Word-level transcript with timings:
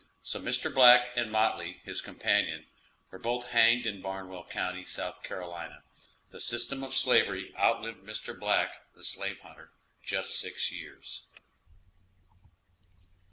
So 0.23 0.39
Mr. 0.39 0.73
Black 0.73 1.15
and 1.15 1.31
Motley, 1.31 1.79
his 1.83 2.01
companion, 2.01 2.65
were 3.11 3.19
both 3.19 3.49
hanged 3.49 3.85
in 3.85 4.01
Barnwell 4.01 4.45
county, 4.45 4.81
S.C. 4.81 5.03
The 6.31 6.39
system 6.41 6.83
of 6.83 6.95
slavery 6.95 7.53
outlived 7.55 8.03
Mr. 8.03 8.35
Black, 8.39 8.71
the 8.95 9.03
slave 9.03 9.41
hunter, 9.41 9.71
just 10.01 10.39
six 10.39 10.71
years. 10.71 11.21